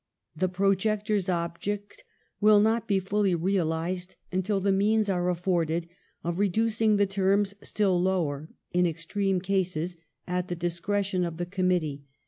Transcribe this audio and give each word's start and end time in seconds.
"The 0.35 0.49
projectors' 0.49 1.29
object 1.29 2.03
will 2.39 2.59
not 2.59 2.87
be 2.87 2.99
fully 2.99 3.35
real 3.35 3.71
ized 3.71 4.15
until 4.31 4.59
the 4.59 4.71
means 4.71 5.11
are 5.11 5.29
afforded 5.29 5.87
of 6.23 6.39
reducing 6.39 6.95
the 6.97 7.05
terms 7.05 7.53
still 7.61 8.01
lower, 8.01 8.49
in 8.73 8.87
extreme 8.87 9.39
cases, 9.39 9.97
at 10.25 10.47
the 10.47 10.55
discre 10.55 11.05
tion 11.05 11.23
of 11.23 11.37
the 11.37 11.45
committee. 11.45 12.03